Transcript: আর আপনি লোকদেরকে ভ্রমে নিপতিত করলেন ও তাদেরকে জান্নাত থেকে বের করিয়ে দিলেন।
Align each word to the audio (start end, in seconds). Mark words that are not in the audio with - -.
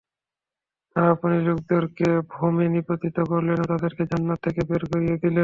আর 0.95 1.05
আপনি 1.13 1.35
লোকদেরকে 1.47 2.07
ভ্রমে 2.31 2.65
নিপতিত 2.75 3.17
করলেন 3.31 3.57
ও 3.59 3.65
তাদেরকে 3.71 4.03
জান্নাত 4.11 4.39
থেকে 4.45 4.61
বের 4.69 4.83
করিয়ে 4.91 5.15
দিলেন। 5.15 5.39